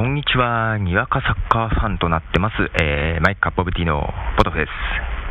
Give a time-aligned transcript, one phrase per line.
[0.00, 0.78] こんにちは。
[0.78, 4.00] にわかサッカーファンとなってます、えーマイクカップオブティーの
[4.38, 4.72] ポトフです。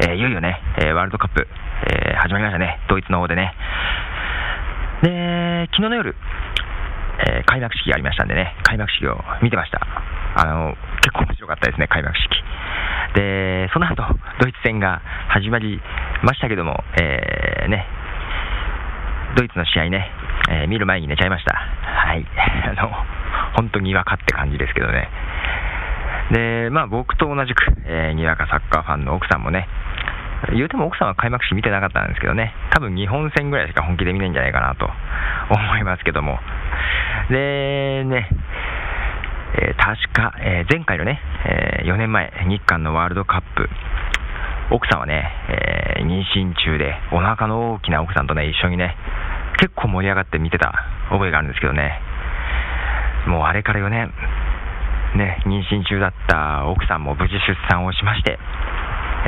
[0.05, 2.77] えーいよいよね、えーワールドカップ、えー始まりましたね。
[2.87, 3.49] ドイツの方でね。
[5.01, 6.13] で、昨日の夜、
[7.33, 9.81] えー開幕式がありましたんでね、開幕式を見てました。
[10.37, 12.29] あの、結構面白かったですね、開幕式。
[13.17, 14.05] で、その後、
[14.39, 15.01] ドイツ戦が
[15.33, 15.81] 始まり
[16.21, 17.87] ましたけども、えーね、
[19.35, 20.11] ドイツの試合ね、
[20.51, 21.57] えー見る前に寝ちゃいました。
[21.57, 22.23] はい。
[22.37, 23.08] あの、
[23.53, 25.09] 本当にわかって感じですけどね。
[26.31, 29.67] で、まあ僕と同じく、えーにわかサッカーファンの奥さんもね、
[30.53, 34.89] 言うても奥さんは開幕式見てなかったんですけどね、多分日本戦ぐらいしか本気で見ないんじゃないかなと
[35.49, 36.39] 思いますけども。
[37.29, 38.29] で、ね、
[39.55, 43.69] えー確か、えー前回のね、え4年前、日韓のワールドカップ、
[44.71, 48.95] 奥さんはね、え妊娠中で、お腹の大きな奥さんとね、一緒にね、
[49.57, 50.73] 結構盛り上がって見てた
[51.09, 51.99] 覚えがあるんですけどね、
[53.29, 54.11] もうあれから4年、
[55.15, 58.39] ね、妊娠中だった奥さんも無事出産をしまして、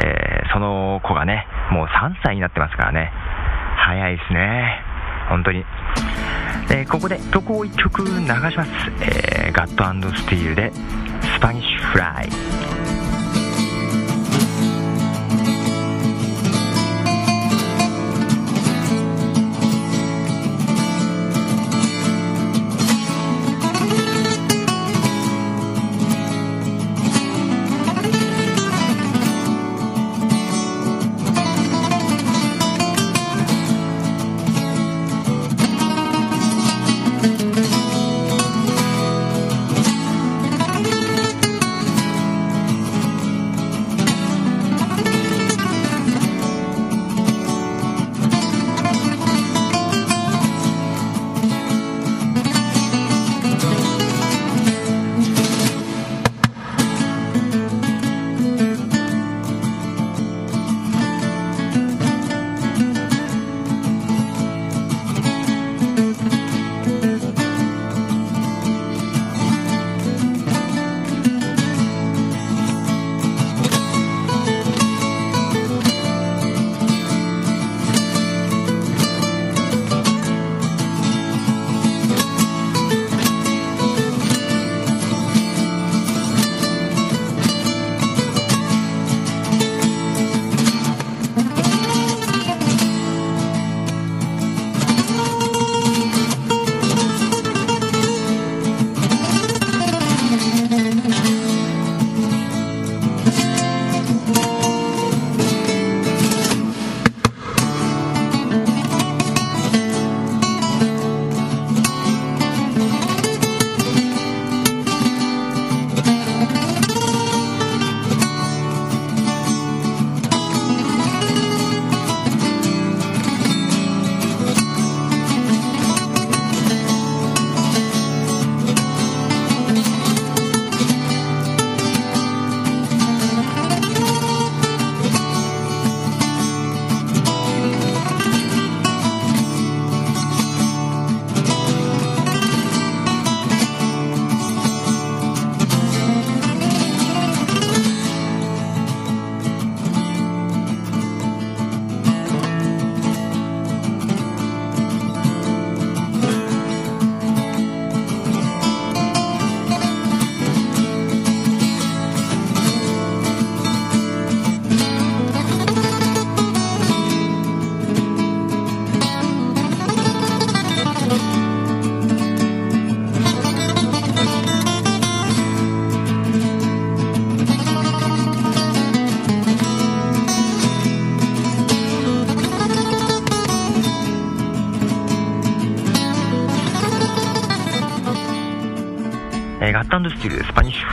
[0.03, 3.09] えーその子がね、もう3歳になってますからね、
[3.77, 4.81] 早いですね、
[5.29, 5.65] 本当に。
[6.73, 8.11] えここで曲を1曲流
[8.51, 12.80] します、えーガットスティールでスパニッシュフライ。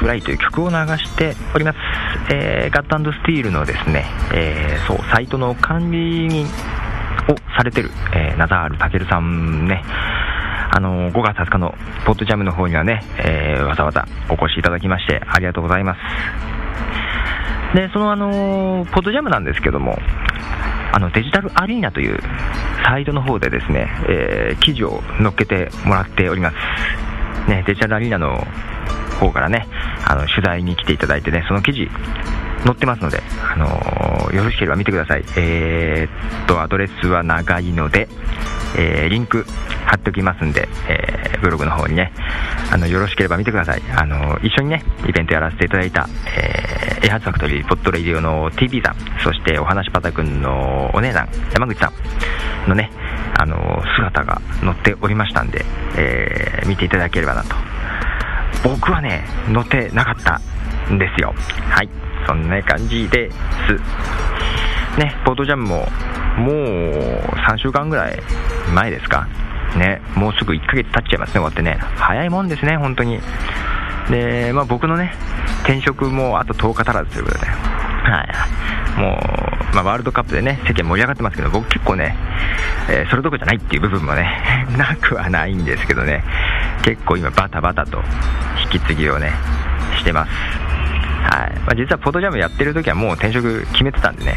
[0.09, 1.79] ライという曲を流しております。
[2.33, 6.49] えーガットスティールのですね、えーそう、サイトの管理人を
[7.57, 9.83] されてる、えーナザール・タケルさんね、
[10.71, 11.75] あのー5月20日の
[12.05, 15.99] ポッドジャムの方にはね、えーわざわざお越しいただきましてありがとうございます。
[17.77, 19.99] で、そのあのーポッドジャムなんですけども、
[20.93, 22.19] あのデジタルアリーナという
[22.85, 26.57] サイトの方でですね、えー記事を載っけてもらっております。
[27.51, 28.47] ね、デジタルアリーナの
[29.19, 29.69] 方からね、
[30.07, 31.89] あの取材に来ていただいてね、その記事
[32.65, 33.21] 載ってますので、
[33.55, 35.25] あのー、よろしければ見てください。
[35.37, 38.09] えー、っと、アドレスは長いので、
[38.77, 39.45] えー、リンク
[39.87, 42.13] 貼っておきますんで、えー、ブログの方にね、
[42.73, 43.83] あの、よろしければ見てください。
[43.97, 51.93] あの、一緒にね、イベントやらせていただいた、えー、エハツファクトリーポットレイディオの TV さん、そしてお話パタ君のお姉さん、山口さ
[52.67, 52.91] んのね、
[53.39, 55.65] あの、姿が載っておりましたんで、
[55.97, 57.68] え、見ていただければなと。
[58.63, 60.41] 僕はね、載ってなかった
[60.93, 61.35] んですよ。
[61.71, 61.89] はい。
[62.27, 64.99] そんな感じです。
[64.99, 65.89] ね、ボードジャムも、
[66.39, 66.57] もう
[67.49, 68.19] 3週間ぐらい
[68.75, 69.27] 前ですか。
[69.77, 71.79] ね、もうすぐ1ヶ月経っちゃいますね、終わってね。
[71.97, 73.21] 早いもんですね、本当に。
[74.11, 75.13] で、まあ、僕のね、
[75.63, 78.25] 転職もあと10日足らずということで、は
[78.97, 79.19] い、も
[79.73, 82.17] う、まあ、ワールドカップでね、世間盛り上がってますけど、僕結構ね、
[82.89, 84.43] えー、それどころじゃないっていう部分もね、
[84.77, 86.25] なくはないんですけどね、
[86.85, 88.03] 結構今、バタバタと
[88.73, 89.33] 引き継ぎをね、
[89.99, 90.31] してます。
[91.29, 94.37] はいまあ、実はポトジャムやってる時はもう転職決めてたんでね、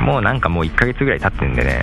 [0.00, 1.82] もうなんかもう1ヶ月ぐらい経ってんでね、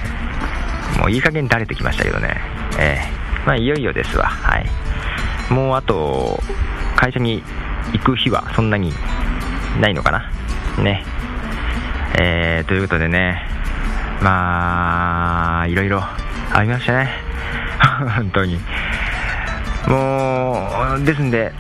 [0.97, 2.35] もういい加減慣れてきましたけどね、
[2.79, 4.65] えー、まあ、いよいよですわ、はい。
[5.53, 6.39] もうあと、
[6.95, 7.43] 会社に
[7.93, 8.91] 行く日はそんなに
[9.79, 10.29] ないのかな。
[10.83, 11.03] ね。
[12.19, 13.41] えー、ということでね、
[14.21, 17.09] まあ、いろいろありましたね。
[18.15, 18.59] 本当に。
[19.89, 20.67] も
[21.01, 21.51] う、ですんで、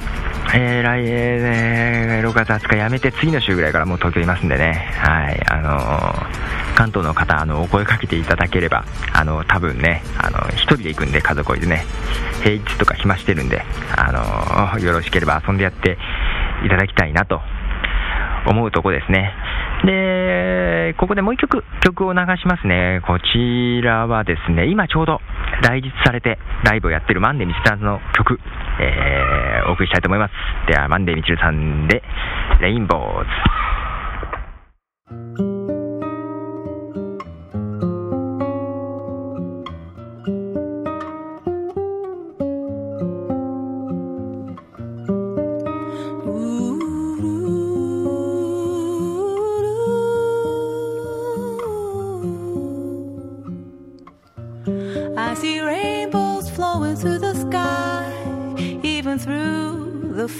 [0.53, 11.85] えー、来、えー、6月20日やめて次の週ぐらいからもう東京いますんでね、はい、あのー、関東の方、あの、お声かけていただければ、あの、多分ね、あの、一人で行くんで、家族いでね、
[12.43, 13.63] 平日とか暇してるんで、
[13.97, 15.97] あのー、よろしければ遊んでやって
[16.65, 17.41] いただきたいなと
[18.47, 19.33] 思うとこですね。
[19.85, 23.01] で、ここでもう一曲、曲を流しますね。
[23.05, 25.21] こちらはですね、今ちょうど
[25.61, 28.39] 来日されてライブをやってるマンデーミスターズの曲、
[28.79, 30.33] えー、お送りしたいと思います。
[30.67, 32.01] では、マンデーミチルさんで、
[32.61, 33.23] レインボー
[35.37, 35.48] ズ。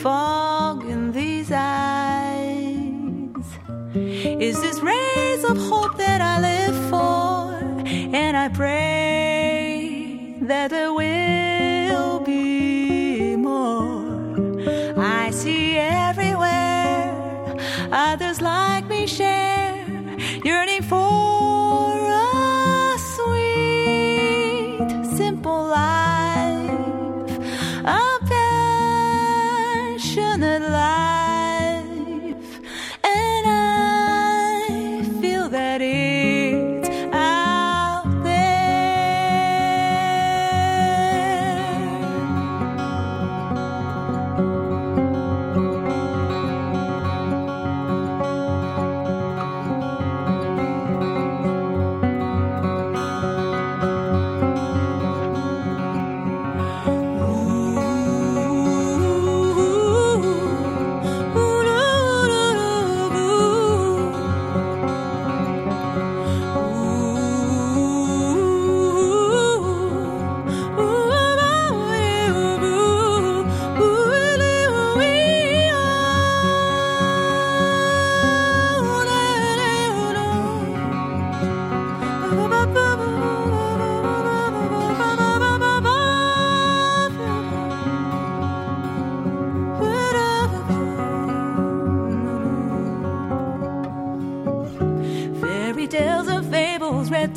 [0.02, 2.80] fog in these eyes?
[3.94, 7.86] Is this rays of hope that I live for?
[8.16, 11.39] And I pray that the wind.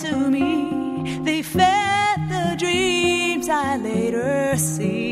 [0.02, 1.20] to me.
[1.22, 5.11] They fed the dreams I later see.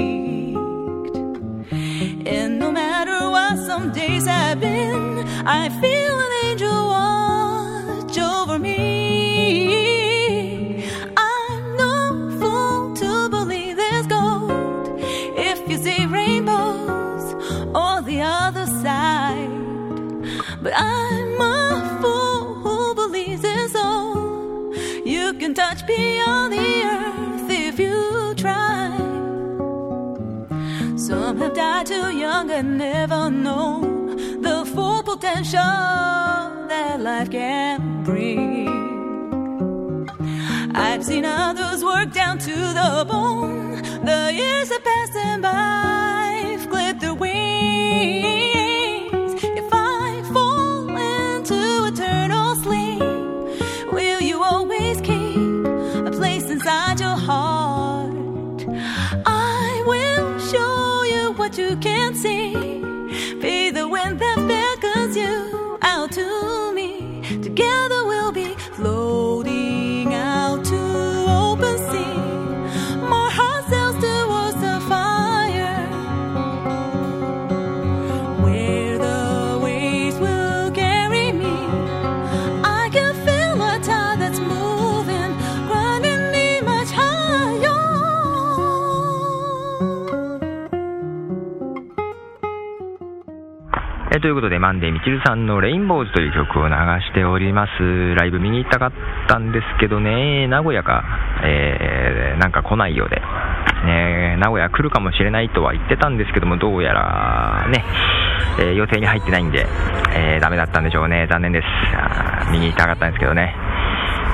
[35.31, 38.69] potential that life can bring.
[40.75, 43.81] I've seen others work down to the bone.
[44.05, 47.45] The years are passing by, I've clipped their wings.
[49.45, 53.01] If I fall into eternal sleep,
[53.93, 55.65] will you always keep
[56.07, 58.65] a place inside your heart?
[59.27, 62.80] I will show you what you can't see.
[94.13, 98.15] えーということで、マンデーみちるさんのレインボーズという曲を流しております。
[98.17, 98.93] ライブ見に行ったかっ
[99.29, 101.05] たんですけどね、名古屋か、
[101.45, 103.23] えーなんか来ないようで、
[103.85, 107.85] ね、名古屋来るかもしれないとは言ってたんですけども、どうやらね、
[108.59, 109.65] えー予定に入ってないんで、
[110.17, 111.67] えーダメだったんでしょうね、残念です。
[112.51, 113.55] 見に行きたかったんですけどね、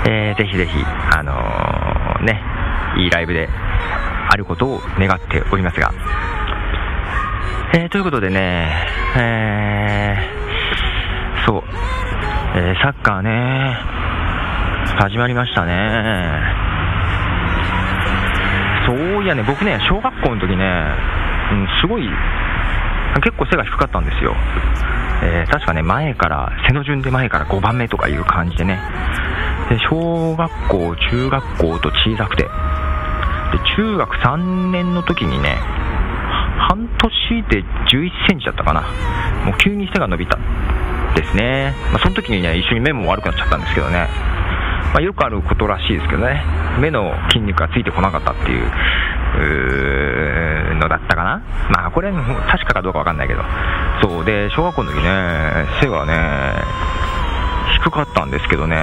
[0.09, 0.73] えーぜひぜひ、
[1.15, 2.41] あのーね、
[2.97, 3.47] いいライブで
[4.31, 5.91] あることを願っておりますが、
[7.75, 8.69] えーということでね、
[9.19, 11.63] えーそう、
[12.57, 13.77] えーサッカーね、
[14.99, 16.41] 始まりましたね。
[18.87, 20.65] そういやね、僕ね、小学校の時ね、
[21.53, 22.09] うん、すごい、
[23.23, 24.35] 結構背が低かったんですよ。
[25.23, 28.79] えー確かね、前から、背の順で前から5番目とかいう感じでね。
[29.69, 32.51] で、小学校、中学校と小さくて、で、
[33.77, 35.59] 中学3年の時にね、
[36.77, 38.83] 半年で11センチだったかな。
[39.47, 40.39] もう急に背が伸びた
[41.15, 41.75] ですね。
[41.91, 44.07] まあ、その時にね、一緒に目も悪くなっちゃったんですけどね。
[44.93, 46.45] まあ、よくあることらしいですけどね。
[46.79, 48.71] 目の筋肉がついてこなかったっていう、
[50.75, 51.43] のだったかな。
[51.71, 53.43] まあ、これは確かかどうかわかんないけど。
[54.03, 54.25] そう。
[54.25, 56.13] で、小学校の時ね、背がね、
[57.83, 58.77] 低かったんですけどね、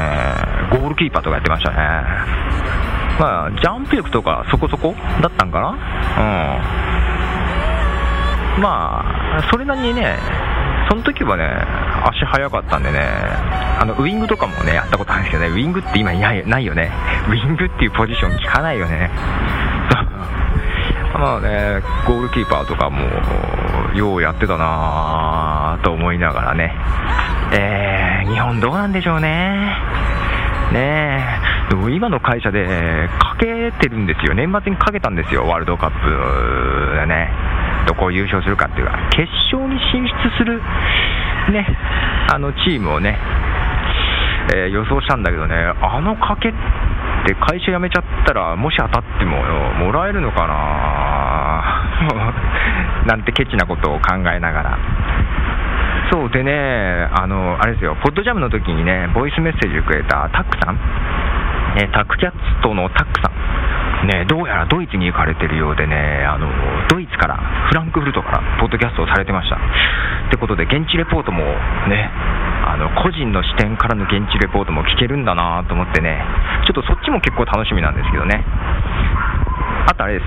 [0.72, 1.78] ゴールキーパーとかやってましたね。
[3.20, 5.78] まあ、ジャンプ力とかそこそこだったんかな
[6.88, 6.93] うん。
[8.60, 9.04] ま
[9.38, 10.18] あ、それなりにね、
[10.90, 11.44] その時はね、
[12.06, 13.00] 足速かったんでね、
[13.80, 16.92] あのウイングとかもね、やったことあるんですけどね、ウイングって今いないないよね、
[17.30, 19.10] ウイングっていうポジション聞かないよね。
[21.14, 23.02] ま あね、ゴールキーパーとかも、
[23.96, 26.76] ようやってたなぁと思いながらね、
[27.54, 29.76] えー、日本どうなんでしょうね。
[30.72, 37.30] ねえ、でも今の会社でかけてるんですよ、年末にかけたんですよ、ワールドカップでね、
[37.88, 40.62] どこを優勝するかっていうか、決勝に進出する、
[41.52, 41.68] ね、
[42.34, 43.18] あのチームをね、
[44.54, 46.54] えー予想したんだけどね、あの賭けっ
[47.26, 49.38] て会社辞めちゃったら、もし当たっても
[49.80, 50.54] もらえるのかな
[53.08, 54.78] なんてケチなことを考えながら。
[56.12, 60.78] そうでね、あの、あれですよ、ポッドジャムの時にね、ボイスメッセージをくれたタックさん、
[61.78, 63.32] えタックキャットのタックさん、
[64.04, 66.48] ね、どうやらドイツに行かれてるようでね、あの、
[66.90, 67.36] ドイツから、
[67.70, 69.56] フランクフルトから、ポッドキャストをされてました。
[69.56, 69.60] っ
[70.30, 71.44] てことで、現地レポートも
[71.88, 72.10] ね、
[72.66, 76.20] あの、個人の視点からの現地レポートも聞けるんだなと思ってね、
[76.66, 78.44] ちょっとそっちも結構楽しみなんですけどね。
[79.86, 80.26] あとあれです、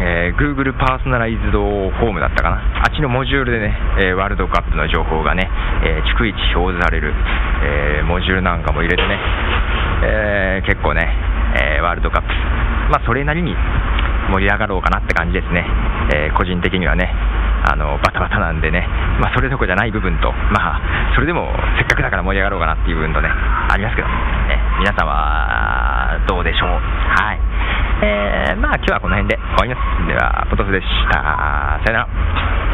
[0.00, 5.48] えー Google パーソナライズドホームだったかな、あっちのモジュールでね、えーワールドカップの情報がね、
[5.84, 7.12] えー逐一表示される、
[7.62, 9.18] えモジュールなんかも入れてね、
[10.02, 11.14] え結構ね、
[11.76, 12.28] えワールドカップ、
[12.90, 13.54] まあ、それなりに
[14.30, 15.64] 盛り上がろうかなって感じですね、
[16.14, 17.12] えー個人的にはね、
[17.68, 18.86] あのバタバタなんでね、
[19.20, 20.80] まあ、それどころじゃない部分と、まあ、
[21.14, 24.14] それでもせっかくだから盛り上がろうかなっていう部分とね、ありますけど、ね、
[24.78, 26.68] 皆さんはどうでしょう？
[26.70, 27.40] はい
[28.00, 30.06] えー、まあ今日はこの辺で終わります。
[30.06, 31.80] では、ポトフでした。
[31.84, 32.67] さよなら。